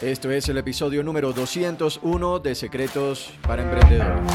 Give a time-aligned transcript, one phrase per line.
[0.00, 4.32] Esto es el episodio número 201 de Secretos para Emprendedores.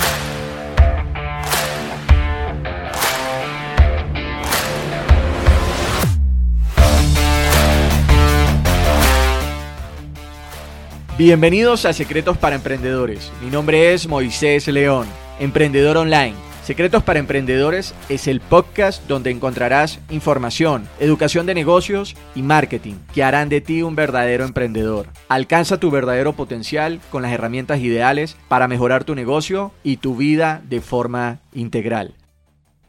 [11.18, 13.32] Bienvenidos a Secretos para Emprendedores.
[13.42, 15.08] Mi nombre es Moisés León,
[15.40, 22.42] emprendedor online Secretos para Emprendedores es el podcast donde encontrarás información, educación de negocios y
[22.42, 25.10] marketing que harán de ti un verdadero emprendedor.
[25.28, 30.64] Alcanza tu verdadero potencial con las herramientas ideales para mejorar tu negocio y tu vida
[30.64, 32.16] de forma integral.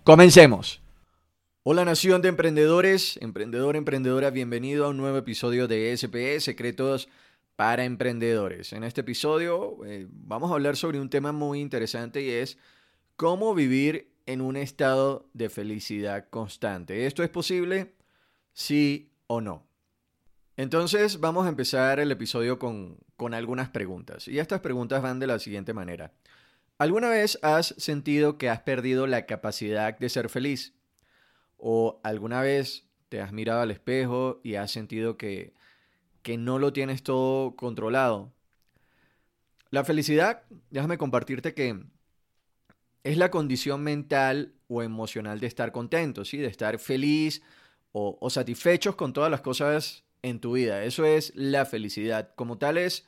[0.05, 0.81] Comencemos.
[1.65, 7.09] Hola Nación de Emprendedores, emprendedor, emprendedora, bienvenido a un nuevo episodio de SPE, Secretos
[7.57, 8.73] para Emprendedores.
[8.73, 12.57] En este episodio eh, vamos a hablar sobre un tema muy interesante y es
[13.17, 17.07] ¿Cómo vivir en un estado de felicidad constante?
[17.07, 17.95] ¿Esto es posible?
[18.53, 19.69] Sí o no.
[20.57, 22.99] Entonces vamos a empezar el episodio con,
[23.33, 24.27] algunas preguntas.
[24.27, 26.13] Y estas preguntas van de la siguiente manera.
[26.77, 30.75] ¿Alguna vez has sentido que has perdido la capacidad de ser feliz?
[31.57, 35.55] ¿O alguna vez te has mirado al espejo y has sentido que,
[36.23, 38.33] que no lo tienes todo controlado?
[39.71, 41.85] La felicidad, déjame compartirte que
[43.05, 46.39] es la condición mental o emocional de estar contento, ¿sí?
[46.39, 47.43] de estar feliz
[47.93, 50.83] o, satisfechos con todas las cosas en tu vida.
[50.83, 52.35] Eso es la felicidad.
[52.35, 53.07] Como tal es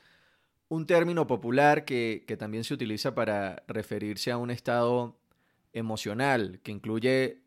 [0.69, 5.19] un término popular que, que también se utiliza para referirse a un estado
[5.73, 7.43] emocional que incluye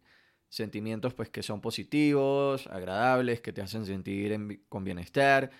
[0.49, 5.51] sentimientos pues que son positivos, agradables, que te hacen sentir con bienestar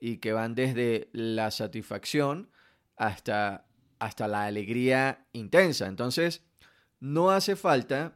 [0.00, 2.50] y que van desde la satisfacción
[2.96, 3.67] hasta
[3.98, 5.86] hasta la alegría intensa.
[5.86, 6.42] Entonces,
[7.00, 8.14] no hace falta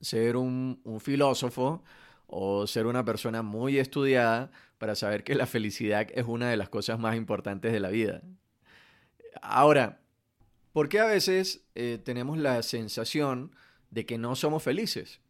[0.00, 1.82] ser un, filósofo
[2.26, 6.68] o ser una persona muy estudiada para saber que la felicidad es una de las
[6.68, 8.22] cosas más importantes de la vida.
[9.40, 10.00] Ahora,
[10.72, 13.54] ¿por qué a veces eh, tenemos la sensación
[13.90, 15.20] de que no somos felices?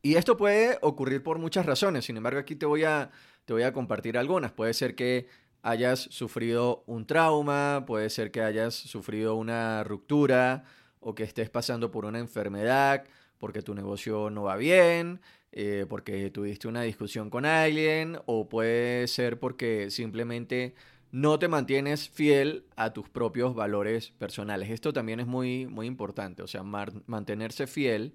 [0.00, 3.10] Y esto puede ocurrir por muchas razones, sin embargo aquí te voy a,
[3.44, 4.52] te voy a compartir algunas.
[4.52, 5.28] Puede ser que
[5.64, 10.64] hayas sufrido un trauma, puede ser que hayas sufrido una ruptura
[11.00, 13.04] o que estés pasando por una enfermedad,
[13.38, 19.08] porque tu negocio no va bien, eh, porque tuviste una discusión con alguien, o puede
[19.08, 20.74] ser porque simplemente
[21.10, 24.68] no te mantienes fiel a tus propios valores personales.
[24.68, 28.12] Esto también es muy, muy importante, o sea, mantenerse fiel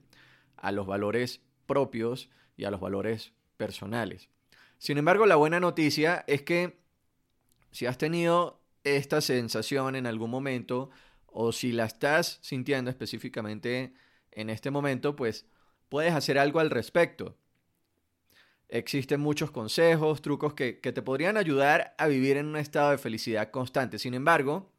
[0.55, 4.29] a los valores propios y a los valores personales.
[4.77, 6.78] Sin embargo, la buena noticia es que
[7.71, 10.89] si has tenido esta sensación en algún momento
[11.25, 13.93] o si la estás sintiendo específicamente
[14.31, 15.45] en este momento, pues
[15.89, 17.35] puedes hacer algo al respecto.
[18.67, 23.49] Existen muchos consejos, trucos que, te podrían ayudar a vivir en un estado de felicidad
[23.49, 23.97] constante.
[23.97, 24.71] Sin embargo,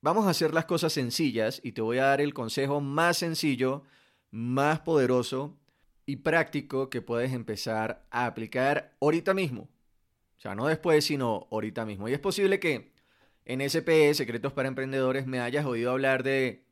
[0.00, 3.84] vamos a hacer las cosas sencillas y te voy a dar el consejo más sencillo,
[4.30, 5.58] más poderoso
[6.06, 9.68] y práctico que puedes empezar a aplicar ahorita mismo.
[10.38, 12.08] O sea, no después, sino ahorita mismo.
[12.08, 12.92] Y es posible que
[13.44, 16.64] en SPE, Secretos para Emprendedores, me hayas oído hablar de,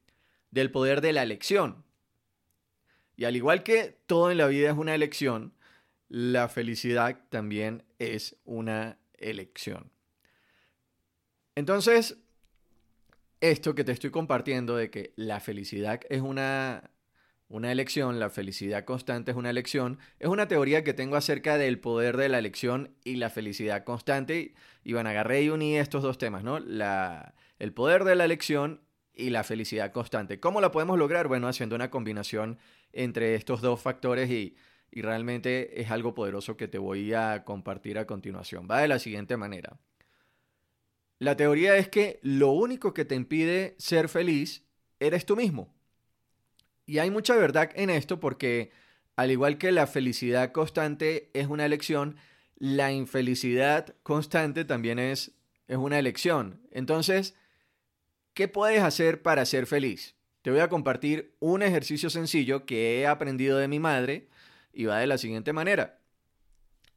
[0.51, 1.85] del poder de la elección.
[3.17, 5.55] Y al igual que todo en la vida es una elección,
[6.09, 9.91] la felicidad también es una elección.
[11.55, 12.19] Entonces,
[13.41, 16.91] esto que te estoy compartiendo de que la felicidad es una
[17.49, 21.79] una elección, la felicidad constante es una elección, es una teoría que tengo acerca del
[21.79, 24.55] poder de la elección y la felicidad constante.
[24.83, 26.57] Y bueno, agarré y uní estos dos temas, ¿no?
[26.57, 28.81] El poder de la elección
[29.13, 30.41] y la felicidad constante.
[30.41, 31.29] ¿Cómo la podemos lograr?
[31.29, 32.59] Bueno, haciendo una combinación
[32.93, 34.57] entre estos dos factores y,
[34.91, 38.67] y realmente es algo poderoso que te voy a compartir a continuación.
[38.71, 39.79] Va de la siguiente manera.
[41.19, 44.65] La teoría es que lo único que te impide ser feliz
[44.99, 45.74] eres tú mismo.
[46.87, 48.73] Y hay mucha verdad en esto porque
[49.17, 52.17] al igual que la felicidad constante es una elección,
[52.57, 55.33] la infelicidad constante también es,
[55.69, 56.61] es una elección.
[56.71, 57.35] Entonces,
[58.35, 60.17] ¿qué puedes hacer para ser feliz?
[60.43, 64.29] Te voy a compartir un ejercicio sencillo que he aprendido de mi madre
[64.73, 66.01] y va de la siguiente manera.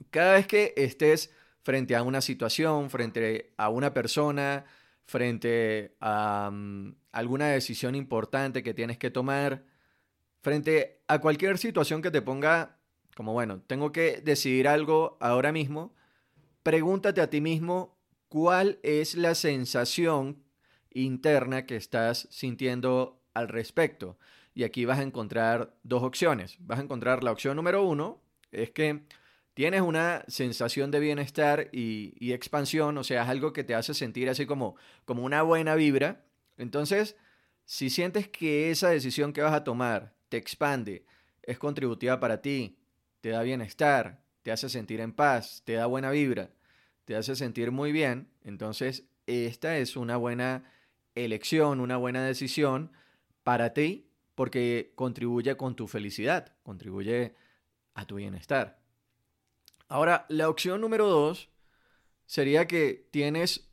[0.09, 1.31] Cada vez que estés
[1.61, 4.65] frente a una situación, frente a una persona,
[5.05, 9.63] frente a mm, alguna decisión importante que tienes que tomar,
[10.47, 12.77] frente a cualquier situación que te ponga
[13.17, 15.93] como, bueno, tengo que decidir algo ahora mismo,
[16.63, 17.99] pregúntate a ti mismo
[18.29, 20.41] cuál es la sensación
[20.93, 24.17] interna que estás sintiendo al respecto.
[24.53, 26.55] Y aquí vas a encontrar dos opciones.
[26.61, 28.21] Vas a encontrar la opción número uno,
[28.53, 29.03] es que
[29.53, 34.29] tienes una sensación de bienestar y, expansión, o sea, es algo que te hace sentir
[34.29, 36.23] así como, como una buena vibra.
[36.57, 37.17] Entonces,
[37.65, 41.05] si sientes que esa decisión que vas a tomar te expande,
[41.43, 42.77] es contributiva para ti,
[43.21, 46.51] te da bienestar, te hace sentir en paz, te da buena vibra,
[47.05, 50.71] te hace sentir muy bien, entonces esta es una buena
[51.15, 52.91] elección, una buena decisión
[53.43, 57.35] para ti porque contribuye con tu felicidad, contribuye
[57.95, 58.79] a tu bienestar.
[59.87, 61.49] Ahora, la opción número dos
[62.25, 63.69] sería que tienes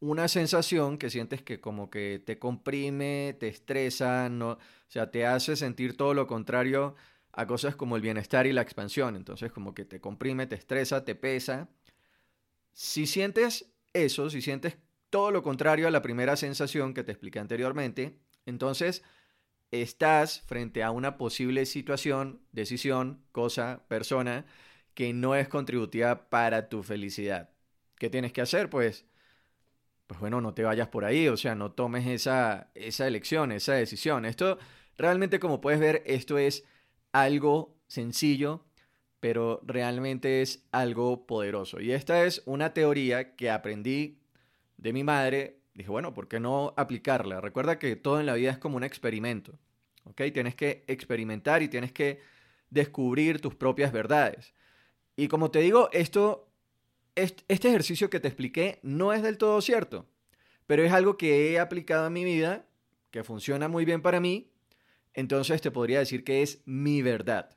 [0.00, 4.58] una sensación que sientes que como que te comprime, te estresa, no, o
[4.88, 6.94] sea, te hace sentir todo lo contrario
[7.32, 9.16] a cosas como el bienestar y la expansión.
[9.16, 11.68] Entonces, como que te comprime, te estresa, te pesa.
[12.72, 14.76] Si sientes eso, si sientes
[15.10, 19.02] todo lo contrario a la primera sensación que te expliqué anteriormente, entonces
[19.70, 24.46] estás frente a una posible situación, decisión, cosa, persona
[24.94, 27.50] que no es contributiva para tu felicidad.
[27.96, 28.70] ¿Qué tienes que hacer?
[28.70, 29.06] Pues,
[30.06, 33.74] pues bueno, no te vayas por ahí, o sea, no tomes esa, esa elección, esa
[33.74, 34.24] decisión.
[34.24, 34.58] Esto,
[34.96, 36.64] realmente como puedes ver, esto es
[37.12, 38.64] algo sencillo,
[39.20, 41.80] pero realmente es algo poderoso.
[41.80, 44.18] Y esta es una teoría que aprendí
[44.76, 45.60] de mi madre.
[45.72, 47.40] Dije, bueno, ¿por qué no aplicarla?
[47.40, 49.58] Recuerda que todo en la vida es como un experimento.
[50.04, 50.20] ¿Ok?
[50.34, 52.20] Tienes que experimentar y tienes que
[52.68, 54.52] descubrir tus propias verdades.
[55.16, 56.50] Y como te digo, esto,
[57.14, 60.06] este ejercicio que te expliqué no es del todo cierto,
[60.66, 62.66] pero es algo que he aplicado en mi vida,
[63.10, 64.50] que funciona muy bien para mí,
[65.12, 67.56] entonces te podría decir que es mi verdad.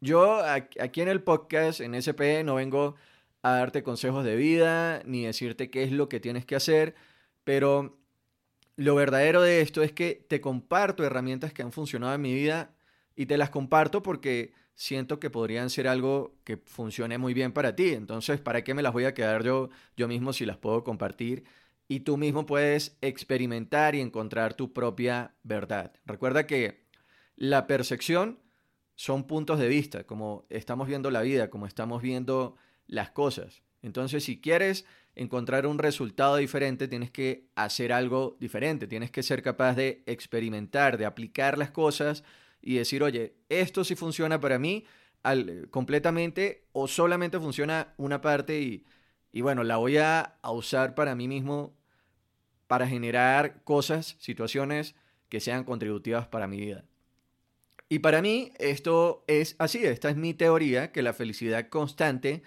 [0.00, 2.94] Yo aquí en el podcast, en SP, no vengo
[3.42, 6.94] a darte consejos de vida, ni decirte qué es lo que tienes que hacer,
[7.44, 7.98] pero
[8.76, 12.74] lo verdadero de esto es que te comparto herramientas que han funcionado en mi vida
[13.14, 17.76] y te las comparto porque siento que podrían ser algo que funcione muy bien para
[17.76, 17.90] ti.
[17.90, 21.44] Entonces, ¿para qué me las voy a quedar yo, yo mismo si las puedo compartir?
[21.86, 25.92] Y tú mismo puedes experimentar y encontrar tu propia verdad.
[26.06, 26.86] Recuerda que
[27.36, 28.38] la percepción
[28.94, 32.56] son puntos de vista, como estamos viendo la vida, como estamos viendo
[32.86, 33.60] las cosas.
[33.82, 39.42] Entonces, si quieres encontrar un resultado diferente, tienes que hacer algo diferente, tienes que ser
[39.42, 42.24] capaz de experimentar, de aplicar las cosas
[42.62, 44.84] y decir, oye, esto sí funciona para mí
[45.70, 48.86] completamente o solamente funciona una parte y,
[49.32, 51.76] y bueno, la voy a usar para mí mismo
[52.66, 54.94] para generar cosas, situaciones
[55.28, 56.84] que sean contributivas para mi vida.
[57.88, 62.44] Y para mí esto es así, esta es mi teoría, que la felicidad constante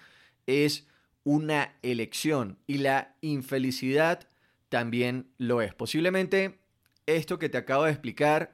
[0.48, 0.88] es
[1.26, 4.30] una elección y la infelicidad
[4.70, 5.74] también lo es.
[5.74, 6.60] Posiblemente
[7.06, 8.54] esto que te acabo de explicar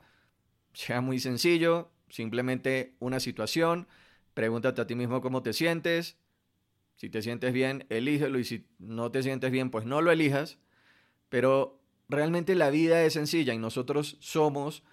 [0.80, 3.86] sea muy sencillo, simplemente una situación,
[4.34, 6.16] pregúntate a ti mismo cómo te sientes,
[6.96, 10.58] si te sientes bien, elígelo y si no te sientes bien, pues no lo elijas,
[11.28, 14.84] pero realmente la vida es sencilla y nosotros somos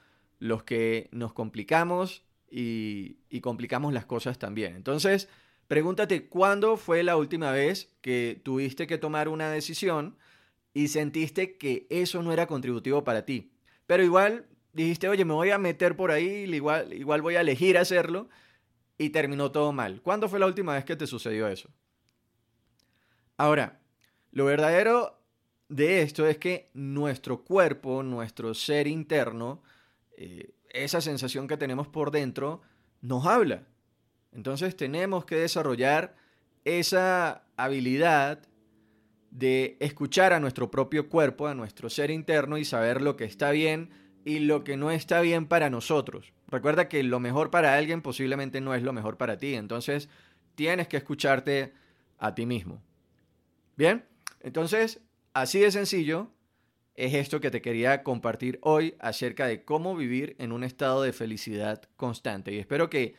[0.40, 4.74] los que nos complicamos y, y complicamos las cosas también.
[4.74, 5.28] Entonces,
[5.68, 10.18] pregúntate cuándo fue la última vez que tuviste que tomar una decisión
[10.74, 13.52] y sentiste que eso no era contributivo para ti.
[13.86, 14.46] Pero igual
[14.76, 18.28] dijiste, oye, me voy a meter por ahí, igual, igual voy a elegir hacerlo,
[18.98, 20.02] y terminó todo mal.
[20.02, 21.70] ¿Cuándo fue la última vez que te sucedió eso?
[23.36, 23.80] Ahora,
[24.32, 25.18] lo verdadero
[25.68, 29.62] de esto es que nuestro cuerpo, nuestro ser interno,
[30.16, 32.62] eh, esa sensación que tenemos por dentro,
[33.00, 33.64] nos habla.
[34.32, 36.16] Entonces tenemos que desarrollar
[36.64, 38.46] esa habilidad
[39.30, 43.50] de escuchar a nuestro propio cuerpo, a nuestro ser interno y saber lo que está
[43.50, 43.90] bien
[44.26, 46.32] y lo que no está bien para nosotros.
[46.48, 50.08] Recuerda que lo mejor para alguien posiblemente no es lo mejor para ti, entonces
[50.56, 51.72] tienes que escucharte
[52.18, 52.82] a ti mismo.
[53.76, 54.04] Bien,
[54.40, 55.00] entonces,
[55.32, 56.32] así de sencillo
[56.96, 61.12] es esto que te quería compartir hoy acerca de cómo vivir en un estado de
[61.12, 62.52] felicidad constante.
[62.52, 63.14] Y espero que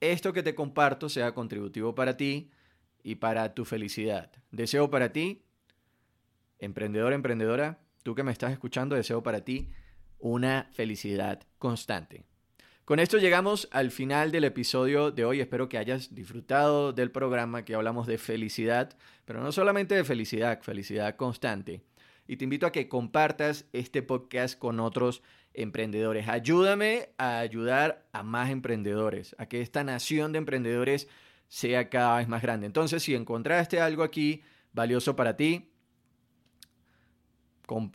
[0.00, 2.50] esto que te comparto sea contributivo para ti
[3.02, 4.30] y para tu felicidad.
[4.50, 5.42] Deseo para ti,
[6.58, 9.70] emprendedor, emprendedora, tú que me estás escuchando, deseo para ti
[10.20, 12.24] una felicidad constante.
[12.84, 15.40] Con esto llegamos al final del episodio de hoy.
[15.40, 20.60] Espero que hayas disfrutado del programa que hablamos de felicidad, pero no solamente de felicidad,
[20.62, 21.82] felicidad constante.
[22.26, 25.22] Y te invito a que compartas este podcast con otros
[25.54, 26.28] emprendedores.
[26.28, 31.08] Ayúdame a ayudar a más emprendedores, a que esta nación de emprendedores
[31.48, 32.66] sea cada vez más grande.
[32.66, 35.70] Entonces, si encontraste algo aquí valioso para ti,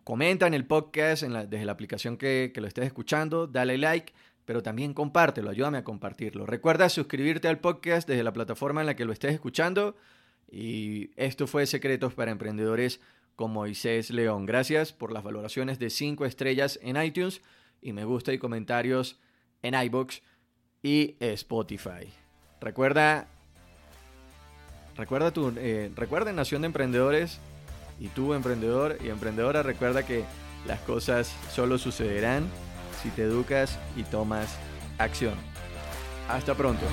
[0.03, 4.13] comenta en el podcast desde la aplicación que, lo estés escuchando, dale like,
[4.45, 6.45] pero también compártelo, ayúdame a compartirlo.
[6.45, 9.97] Recuerda suscribirte al podcast desde la plataforma en la que lo estés escuchando.
[10.49, 13.01] Y esto fue Secretos para Emprendedores
[13.35, 14.45] con Moisés León.
[14.45, 17.41] Gracias por las valoraciones de 5 estrellas en iTunes
[17.81, 19.19] y me gusta y comentarios
[19.61, 20.21] en iBooks
[20.83, 22.13] y Spotify.
[22.61, 23.27] Recuerda,
[24.95, 27.41] recuerda tu, eh, recuerda Nación de Emprendedores
[27.99, 30.23] y tú emprendedor y emprendedora recuerda que
[30.65, 32.45] las cosas solo sucederán
[33.01, 34.57] si te educas y tomas
[34.97, 35.35] acción.
[36.29, 36.85] Hasta pronto.